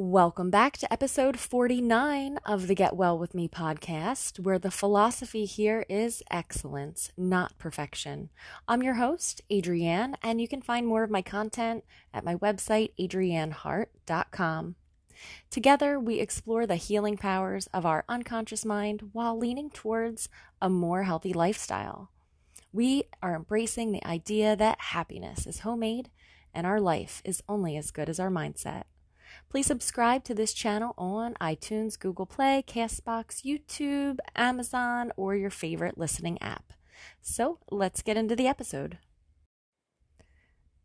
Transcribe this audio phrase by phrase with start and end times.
[0.00, 5.44] Welcome back to episode 49 of the Get Well With Me podcast, where the philosophy
[5.44, 8.30] here is excellence, not perfection.
[8.68, 11.82] I'm your host, Adrienne, and you can find more of my content
[12.14, 14.76] at my website, adriennehart.com.
[15.50, 20.28] Together, we explore the healing powers of our unconscious mind while leaning towards
[20.62, 22.12] a more healthy lifestyle.
[22.72, 26.08] We are embracing the idea that happiness is homemade
[26.54, 28.84] and our life is only as good as our mindset.
[29.50, 35.96] Please subscribe to this channel on iTunes, Google Play, Castbox, YouTube, Amazon, or your favorite
[35.96, 36.74] listening app.
[37.22, 38.98] So let's get into the episode.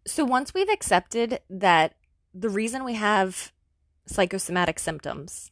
[0.05, 1.95] So, once we've accepted that
[2.33, 3.53] the reason we have
[4.05, 5.51] psychosomatic symptoms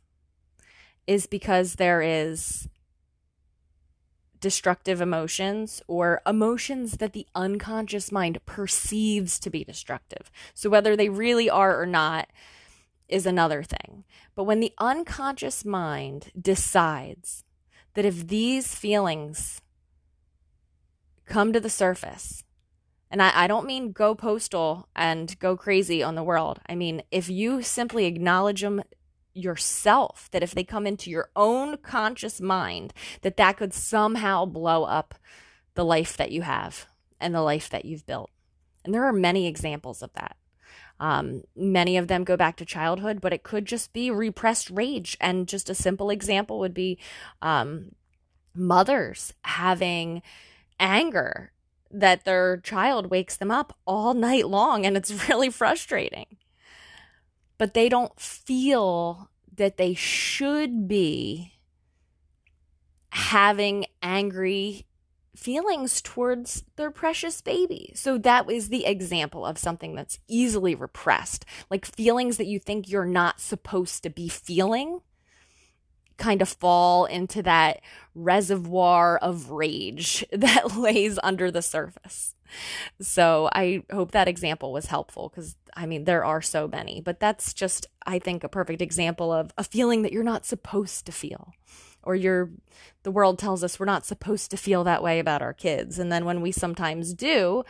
[1.07, 2.67] is because there is
[4.41, 10.29] destructive emotions or emotions that the unconscious mind perceives to be destructive.
[10.53, 12.27] So, whether they really are or not,
[13.11, 14.03] is another thing.
[14.35, 17.43] But when the unconscious mind decides
[17.93, 19.61] that if these feelings
[21.25, 22.43] come to the surface,
[23.09, 26.59] and I, I, don't mean go postal and go crazy on the world.
[26.69, 28.81] I mean, if you simply acknowledge them
[29.33, 34.85] yourself, that if they come into your own conscious mind, that that could somehow blow
[34.85, 35.15] up
[35.73, 36.87] the life that you have
[37.19, 38.29] and the life that you've built.
[38.83, 40.37] And there are many examples of that.
[41.01, 45.17] Um, many of them go back to childhood, but it could just be repressed rage.
[45.19, 46.99] And just a simple example would be
[47.41, 47.95] um,
[48.53, 50.21] mothers having
[50.79, 51.53] anger
[51.89, 56.37] that their child wakes them up all night long, and it's really frustrating.
[57.57, 61.53] But they don't feel that they should be
[63.09, 64.85] having angry
[65.35, 67.91] feelings towards their precious baby.
[67.95, 72.89] So that is the example of something that's easily repressed, like feelings that you think
[72.89, 75.01] you're not supposed to be feeling
[76.17, 77.81] kind of fall into that
[78.13, 82.35] reservoir of rage that lays under the surface.
[83.01, 87.19] So I hope that example was helpful because I mean, there are so many, but
[87.19, 91.11] that's just, I think, a perfect example of a feeling that you're not supposed to
[91.11, 91.53] feel
[92.03, 92.51] or you're
[93.03, 95.97] the world tells us we're not supposed to feel that way about our kids.
[95.97, 97.63] And then when we sometimes do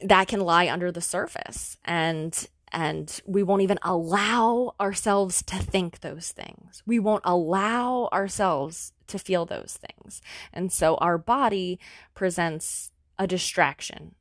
[0.00, 6.00] that can lie under the surface and and we won't even allow ourselves to think
[6.00, 6.84] those things.
[6.86, 10.22] We won't allow ourselves to feel those things.
[10.52, 11.80] And so our body
[12.14, 14.14] presents a distraction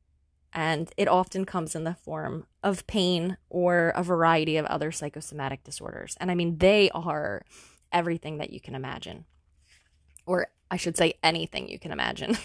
[0.52, 5.64] and it often comes in the form of pain or a variety of other psychosomatic
[5.64, 6.18] disorders.
[6.20, 7.44] And i mean they are
[7.92, 9.26] everything that you can imagine.
[10.26, 12.38] Or I should say, anything you can imagine.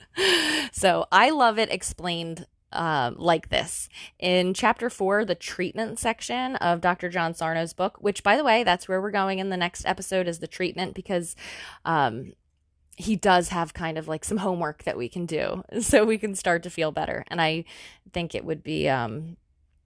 [0.72, 3.88] so I love it explained uh, like this.
[4.18, 7.08] In chapter four, the treatment section of Dr.
[7.08, 10.28] John Sarno's book, which, by the way, that's where we're going in the next episode,
[10.28, 11.34] is the treatment because
[11.84, 12.32] um,
[12.96, 16.34] he does have kind of like some homework that we can do so we can
[16.34, 17.24] start to feel better.
[17.28, 17.64] And I
[18.12, 19.36] think it would be um,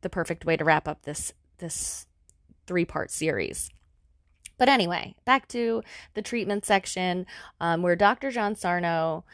[0.00, 2.06] the perfect way to wrap up this this
[2.66, 3.70] three part series.
[4.60, 5.82] But anyway, back to
[6.12, 7.25] the treatment section
[7.62, 8.31] um, where Dr.
[8.31, 9.25] John Sarno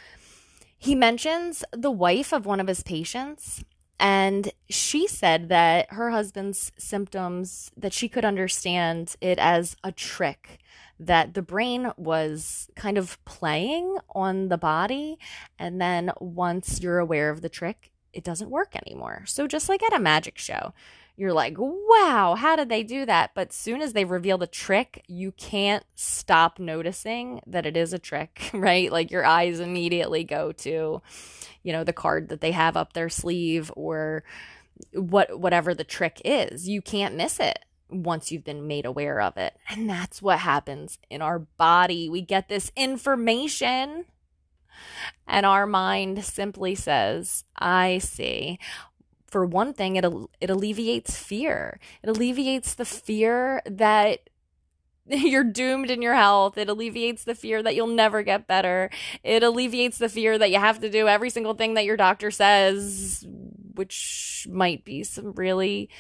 [0.78, 3.64] he mentions the wife of one of his patients
[3.98, 10.58] and she said that her husband's symptoms that she could understand it as a trick
[11.00, 15.18] that the brain was kind of playing on the body
[15.58, 19.82] and then once you're aware of the trick it doesn't work anymore so just like
[19.82, 20.72] at a magic show
[21.16, 23.32] you're like, wow, how did they do that?
[23.34, 27.98] But soon as they reveal the trick, you can't stop noticing that it is a
[27.98, 28.92] trick, right?
[28.92, 31.02] Like your eyes immediately go to,
[31.62, 34.24] you know, the card that they have up their sleeve or
[34.92, 36.68] what whatever the trick is.
[36.68, 39.56] You can't miss it once you've been made aware of it.
[39.70, 42.10] And that's what happens in our body.
[42.10, 44.04] We get this information
[45.26, 48.58] and our mind simply says, I see
[49.36, 50.06] for one thing, it
[50.40, 51.78] it alleviates fear.
[52.02, 54.30] It alleviates the fear that
[55.06, 56.56] you're doomed in your health.
[56.56, 58.88] It alleviates the fear that you'll never get better.
[59.22, 62.30] It alleviates the fear that you have to do every single thing that your doctor
[62.30, 63.26] says,
[63.74, 65.90] which might be some really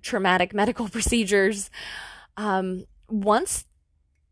[0.00, 1.72] traumatic medical procedures.
[2.36, 3.64] Um, once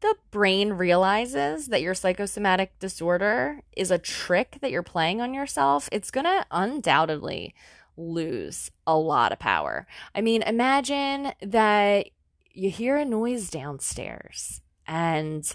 [0.03, 5.89] the brain realizes that your psychosomatic disorder is a trick that you're playing on yourself,
[5.91, 7.57] it's going to undoubtedly
[7.97, 9.87] lose a lot of power.
[10.15, 12.09] I mean, imagine that
[12.53, 15.55] you hear a noise downstairs and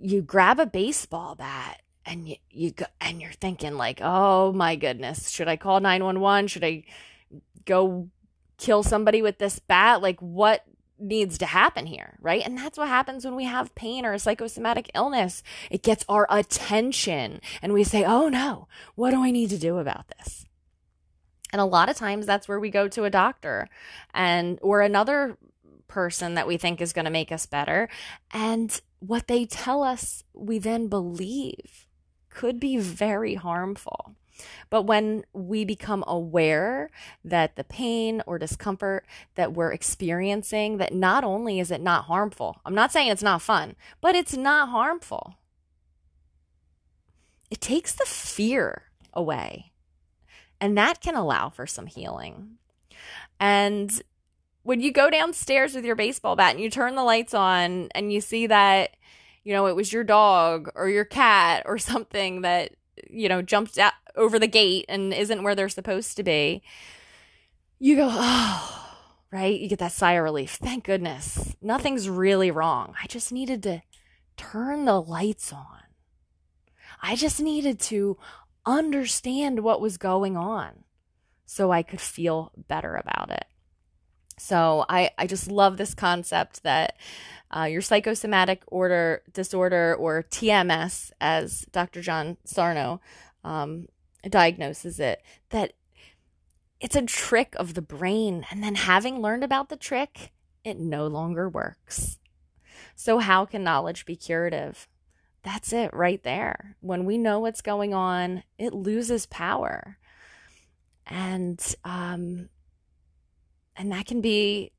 [0.00, 4.74] you grab a baseball bat and you, you go and you're thinking like oh my
[4.74, 6.82] goodness should i call 911 should i
[7.64, 8.08] go
[8.58, 10.02] kill somebody with this bat?
[10.02, 10.64] Like what
[10.98, 12.42] needs to happen here right?
[12.44, 15.42] And that's what happens when we have pain or a psychosomatic illness.
[15.70, 19.78] It gets our attention and we say oh no what do i need to do
[19.78, 20.46] about this
[21.54, 23.68] and a lot of times that's where we go to a doctor
[24.12, 25.38] and or another
[25.86, 27.88] person that we think is going to make us better.
[28.32, 31.86] And what they tell us, we then believe
[32.28, 34.16] could be very harmful.
[34.68, 36.90] But when we become aware
[37.24, 42.60] that the pain or discomfort that we're experiencing, that not only is it not harmful,
[42.66, 45.36] I'm not saying it's not fun, but it's not harmful.
[47.48, 49.70] It takes the fear away.
[50.60, 52.58] And that can allow for some healing.
[53.40, 54.02] And
[54.62, 58.12] when you go downstairs with your baseball bat and you turn the lights on and
[58.12, 58.96] you see that,
[59.42, 62.72] you know, it was your dog or your cat or something that,
[63.10, 66.62] you know, jumped out over the gate and isn't where they're supposed to be,
[67.78, 68.96] you go, oh,
[69.30, 69.60] right?
[69.60, 70.52] You get that sigh of relief.
[70.52, 71.56] Thank goodness.
[71.60, 72.94] Nothing's really wrong.
[73.02, 73.82] I just needed to
[74.36, 75.80] turn the lights on.
[77.02, 78.16] I just needed to
[78.66, 80.84] understand what was going on
[81.46, 83.46] so I could feel better about it.
[84.38, 86.96] So I, I just love this concept that
[87.54, 92.00] uh, your psychosomatic order disorder or TMS, as Dr.
[92.00, 93.00] John Sarno
[93.44, 93.86] um,
[94.28, 95.74] diagnoses it, that
[96.80, 98.44] it's a trick of the brain.
[98.50, 100.32] And then having learned about the trick,
[100.64, 102.18] it no longer works.
[102.96, 104.88] So, how can knowledge be curative?
[105.44, 106.76] That's it right there.
[106.80, 109.98] When we know what's going on, it loses power.
[111.06, 112.48] And um,
[113.76, 114.72] and that can be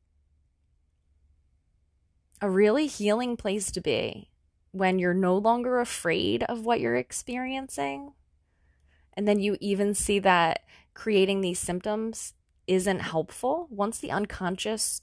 [2.41, 4.31] a really healing place to be
[4.71, 8.13] when you're no longer afraid of what you're experiencing.
[9.13, 10.61] And then you even see that
[10.93, 12.33] creating these symptoms
[12.67, 13.67] isn't helpful.
[13.69, 15.01] Once the unconscious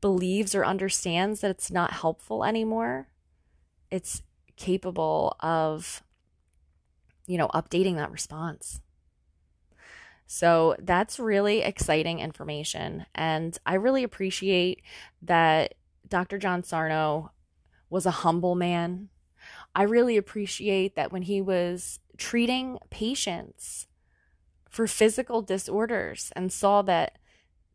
[0.00, 3.08] believes or understands that it's not helpful anymore,
[3.90, 4.22] it's
[4.56, 6.02] capable of,
[7.26, 8.80] you know, updating that response.
[10.26, 13.06] So that's really exciting information.
[13.14, 14.82] And I really appreciate
[15.22, 15.74] that
[16.08, 16.38] Dr.
[16.38, 17.32] John Sarno
[17.88, 19.08] was a humble man.
[19.74, 23.88] I really appreciate that when he was treating patients
[24.68, 27.18] for physical disorders and saw that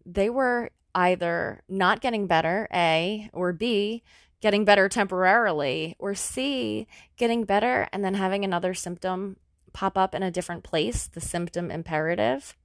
[0.06, 4.02] they were either not getting better, A, or B,
[4.46, 6.86] getting better temporarily, or C,
[7.18, 9.38] getting better and then having another symptom
[9.74, 12.56] pop up in a different place, the symptom imperative,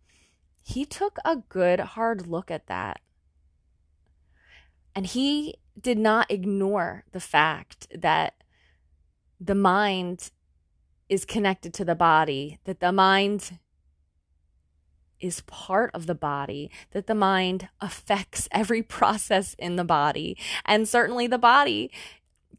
[0.62, 3.00] he took a good hard look at that.
[4.94, 8.34] And he did not ignore the fact that
[9.40, 10.32] the mind
[11.08, 13.58] is connected to the body, that the mind
[15.20, 20.36] is part of the body, that the mind affects every process in the body.
[20.64, 21.90] And certainly the body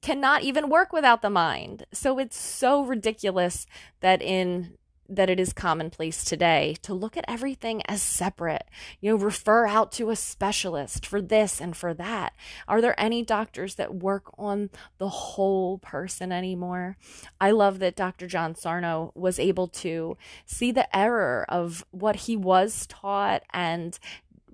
[0.01, 1.85] cannot even work without the mind.
[1.93, 3.67] So it's so ridiculous
[3.99, 4.77] that in
[5.11, 8.63] that it is commonplace today to look at everything as separate.
[8.99, 12.33] You know, refer out to a specialist for this and for that.
[12.67, 16.97] Are there any doctors that work on the whole person anymore?
[17.39, 18.27] I love that Dr.
[18.27, 23.99] John Sarno was able to see the error of what he was taught and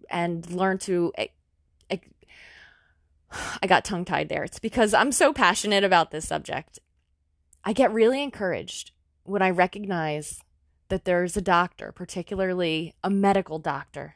[0.10, 1.12] and learn to
[3.62, 4.44] I got tongue tied there.
[4.44, 6.80] It's because I'm so passionate about this subject.
[7.64, 8.92] I get really encouraged
[9.24, 10.42] when I recognize
[10.89, 14.15] that there's a doctor, particularly a medical doctor,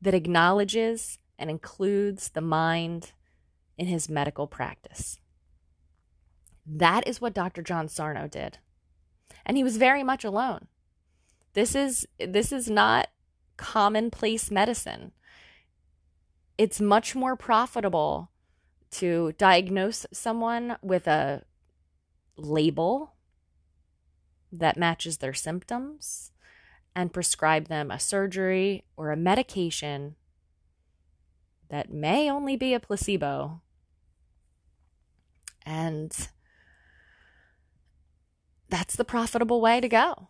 [0.00, 3.12] that acknowledges and includes the mind
[3.78, 5.18] in his medical practice.
[6.66, 7.62] That is what Dr.
[7.62, 8.58] John Sarno did.
[9.46, 10.66] And he was very much alone.
[11.54, 13.08] This is this is not
[13.56, 15.12] commonplace medicine
[16.60, 18.30] it's much more profitable
[18.90, 21.42] to diagnose someone with a
[22.36, 23.14] label
[24.52, 26.32] that matches their symptoms
[26.94, 30.16] and prescribe them a surgery or a medication
[31.68, 33.62] that may only be a placebo.
[35.64, 36.28] And
[38.68, 40.28] that's the profitable way to go.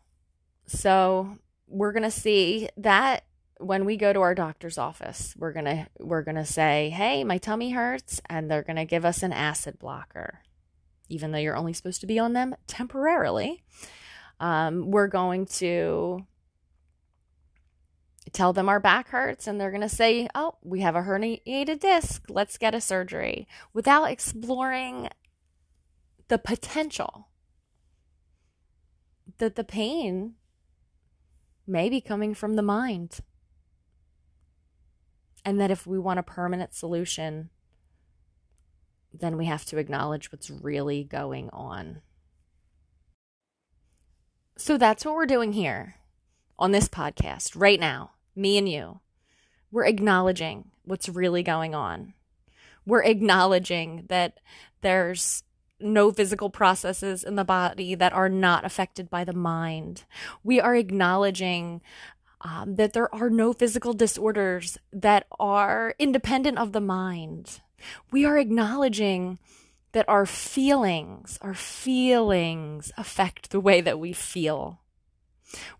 [0.66, 3.24] So we're going to see that
[3.58, 7.22] when we go to our doctor's office we're going to we're going to say hey
[7.22, 10.40] my tummy hurts and they're going to give us an acid blocker
[11.10, 13.62] even though you're only supposed to be on them temporarily
[14.40, 16.26] um, we're going to
[18.32, 21.80] tell them our back hurts and they're going to say oh we have a herniated
[21.80, 25.08] disc let's get a surgery without exploring
[26.28, 27.28] the potential
[29.38, 30.34] that the pain
[31.66, 33.20] may be coming from the mind.
[35.44, 37.48] And that if we want a permanent solution,
[39.12, 42.02] then we have to acknowledge what's really going on.
[44.60, 45.94] So that's what we're doing here
[46.58, 49.00] on this podcast right now, me and you.
[49.72, 52.12] We're acknowledging what's really going on.
[52.84, 54.38] We're acknowledging that
[54.82, 55.44] there's
[55.80, 60.04] no physical processes in the body that are not affected by the mind.
[60.44, 61.80] We are acknowledging
[62.42, 67.62] um, that there are no physical disorders that are independent of the mind.
[68.10, 69.38] We are acknowledging
[69.92, 74.80] that our feelings, our feelings affect the way that we feel.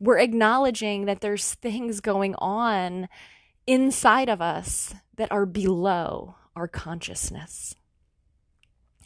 [0.01, 3.09] We're acknowledging that there's things going on
[3.67, 7.77] inside of us that are below our consciousness.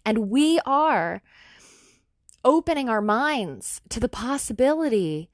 [0.07, 1.23] And we are
[2.45, 5.31] opening our minds to the possibility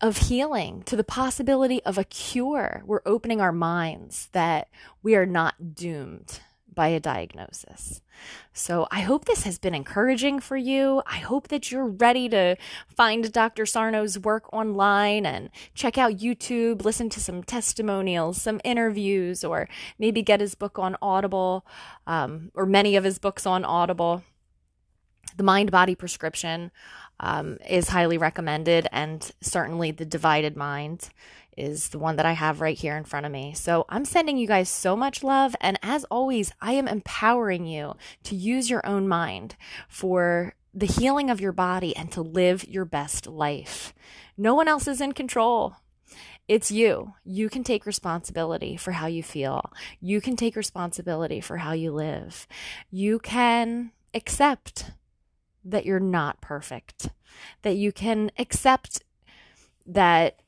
[0.00, 2.82] of healing, to the possibility of a cure.
[2.84, 4.68] We're opening our minds that
[5.02, 6.40] we are not doomed
[6.74, 8.00] by a diagnosis.
[8.52, 11.02] So I hope this has been encouraging for you.
[11.06, 12.56] I hope that you're ready to
[12.88, 13.64] find Dr.
[13.64, 20.22] Sarno's work online and check out YouTube, listen to some testimonials, some interviews, or maybe
[20.22, 21.66] get his book on Audible,
[22.06, 24.22] um, or many of his books on Audible.
[25.36, 26.70] The Mind Body Prescription
[27.20, 31.10] um, is highly recommended, and certainly The Divided Mind
[31.56, 33.54] is the one that I have right here in front of me.
[33.54, 35.54] So I'm sending you guys so much love.
[35.60, 37.94] And as always, I am empowering you
[38.24, 39.56] to use your own mind
[39.88, 43.94] for the healing of your body and to live your best life.
[44.36, 45.76] No one else is in control.
[46.46, 47.14] It's you.
[47.24, 49.72] You can take responsibility for how you feel.
[50.00, 52.46] You can take responsibility for how you live.
[52.90, 54.90] You can accept
[55.64, 57.08] that you're not perfect,
[57.62, 59.02] that you can accept
[59.86, 60.40] that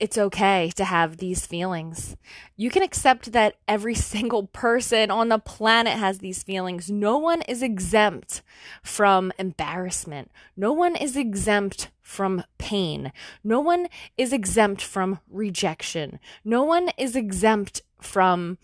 [0.00, 2.16] it's okay to have these feelings.
[2.56, 6.90] You can accept that every single person on the planet has these feelings.
[6.90, 8.42] No one is exempt
[8.82, 10.30] from embarrassment.
[10.56, 13.12] No one is exempt from pain.
[13.44, 16.18] No one is exempt from rejection.
[16.44, 18.58] No one is exempt from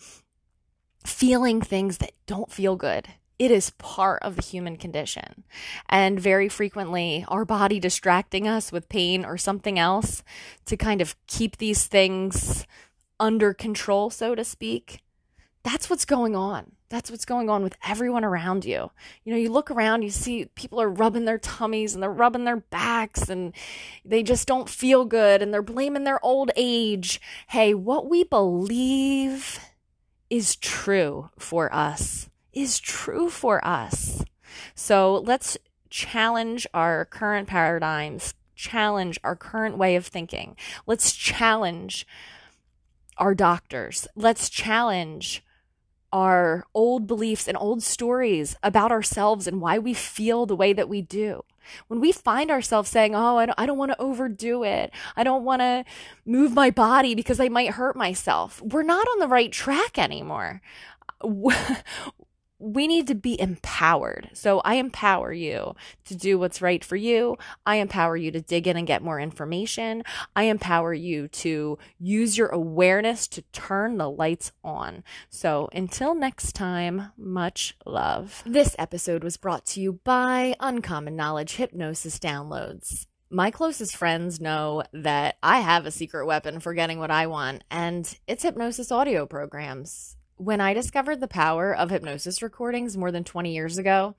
[1.04, 5.44] feeling things that don't feel good it is part of the human condition.
[5.88, 10.22] And very frequently, our body distracting us with pain or something else
[10.66, 12.66] to kind of keep these things
[13.18, 15.02] under control, so to speak.
[15.64, 16.72] That's what's going on.
[16.90, 18.90] That's what's going on with everyone around you.
[19.24, 22.44] You know, you look around, you see people are rubbing their tummies and they're rubbing
[22.44, 23.52] their backs and
[24.04, 27.20] they just don't feel good and they're blaming their old age.
[27.48, 29.58] Hey, what we believe
[30.30, 34.24] is true for us is true for us.
[34.74, 35.56] So let's
[35.90, 40.56] challenge our current paradigms, challenge our current way of thinking.
[40.86, 42.06] Let's challenge
[43.16, 44.06] our doctors.
[44.14, 45.44] Let's challenge
[46.12, 50.88] our old beliefs and old stories about ourselves and why we feel the way that
[50.88, 51.44] we do.
[51.88, 54.92] When we find ourselves saying, Oh, I don't, don't want to overdo it.
[55.16, 55.84] I don't want to
[56.24, 58.62] move my body because I might hurt myself.
[58.62, 60.60] We're not on the right track anymore
[62.64, 64.30] we need to be empowered.
[64.32, 65.74] So I empower you
[66.06, 67.36] to do what's right for you.
[67.66, 70.02] I empower you to dig in and get more information.
[70.34, 75.04] I empower you to use your awareness to turn the lights on.
[75.28, 78.42] So until next time, much love.
[78.46, 83.06] This episode was brought to you by Uncommon Knowledge Hypnosis Downloads.
[83.30, 87.64] My closest friends know that I have a secret weapon for getting what I want,
[87.70, 93.24] and it's hypnosis audio programs when I discovered the power of hypnosis recordings more than
[93.24, 94.14] 20 years ago,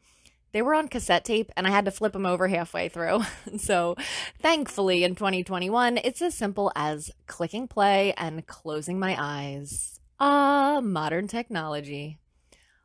[0.52, 3.24] they were on cassette tape and I had to flip them over halfway through.
[3.58, 3.96] so,
[4.40, 10.00] thankfully, in 2021, it's as simple as clicking play and closing my eyes.
[10.20, 12.20] Ah, modern technology.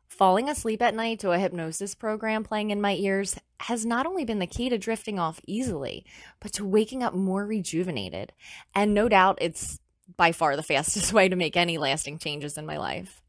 [0.05, 4.25] Falling asleep at night to a hypnosis program playing in my ears has not only
[4.25, 6.05] been the key to drifting off easily,
[6.41, 8.33] but to waking up more rejuvenated.
[8.75, 9.79] And no doubt it's
[10.17, 13.20] by far the fastest way to make any lasting changes in my life.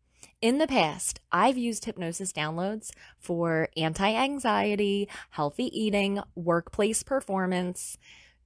[0.43, 7.97] In the past, I've used hypnosis downloads for anti anxiety, healthy eating, workplace performance,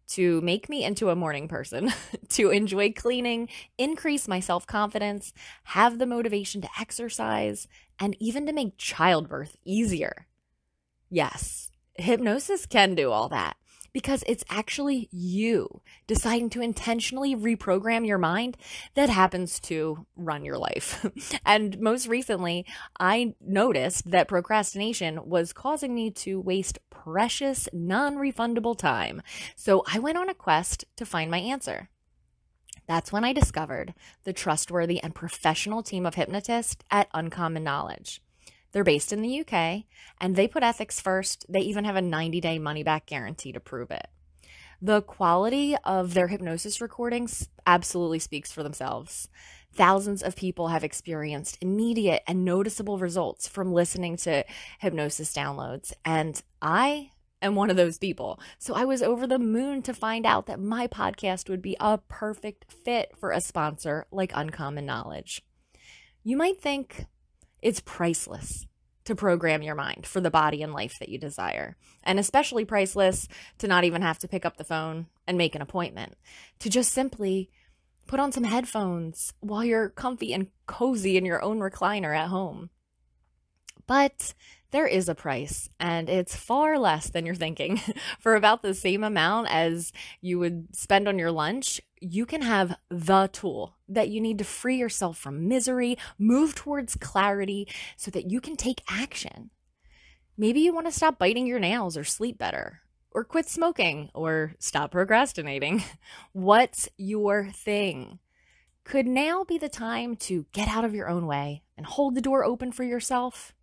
[0.09, 1.91] to make me into a morning person,
[2.29, 3.49] to enjoy cleaning,
[3.79, 5.33] increase my self confidence,
[5.65, 7.67] have the motivation to exercise,
[7.99, 10.27] and even to make childbirth easier.
[11.09, 13.57] Yes, hypnosis can do all that
[13.97, 18.55] because it's actually you deciding to intentionally reprogram your mind
[18.93, 21.07] that happens to run your life.
[21.47, 22.67] and most recently,
[23.01, 29.23] I noticed that procrastination was causing me to waste precious, non refundable time.
[29.55, 31.89] So I went on a quest to find my answer.
[32.87, 38.21] That's when I discovered the trustworthy and professional team of hypnotists at Uncommon Knowledge.
[38.73, 39.85] They're based in the UK
[40.21, 41.47] and they put ethics first.
[41.49, 44.09] They even have a 90 day money back guarantee to prove it.
[44.83, 49.29] The quality of their hypnosis recordings absolutely speaks for themselves.
[49.75, 54.45] Thousands of people have experienced immediate and noticeable results from listening to
[54.79, 58.41] hypnosis downloads, and I am one of those people.
[58.59, 61.99] So I was over the moon to find out that my podcast would be a
[61.99, 65.43] perfect fit for a sponsor like Uncommon Knowledge.
[66.23, 67.07] You might think,
[67.63, 68.67] it's priceless
[69.05, 71.77] to program your mind for the body and life that you desire.
[72.03, 75.63] And especially priceless to not even have to pick up the phone and make an
[75.63, 76.17] appointment,
[76.61, 77.51] to just simply
[78.07, 82.71] put on some headphones while you're comfy and cozy in your own recliner at home.
[83.87, 84.35] But
[84.73, 87.81] there is a price, and it's far less than you're thinking.
[88.19, 92.77] For about the same amount as you would spend on your lunch, you can have
[92.91, 98.31] the tool that you need to free yourself from misery, move towards clarity so that
[98.31, 99.51] you can take action.
[100.37, 102.81] Maybe you want to stop biting your nails or sleep better,
[103.13, 105.83] or quit smoking, or stop procrastinating.
[106.33, 108.19] What's your thing?
[108.85, 112.21] Could now be the time to get out of your own way and hold the
[112.21, 113.55] door open for yourself?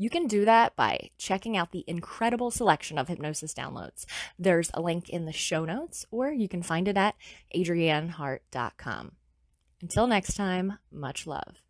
[0.00, 4.06] You can do that by checking out the incredible selection of hypnosis downloads.
[4.38, 7.16] There's a link in the show notes, or you can find it at
[7.54, 9.12] adriennehart.com.
[9.82, 11.60] Until next time, much love.